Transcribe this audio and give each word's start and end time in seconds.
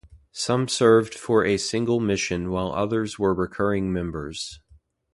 Some 0.31 0.67
served 0.67 1.13
for 1.13 1.45
a 1.45 1.57
single 1.57 1.99
mission 1.99 2.49
while 2.49 2.71
others 2.73 3.19
were 3.19 3.35
recurring 3.35 3.93
members. 3.93 4.59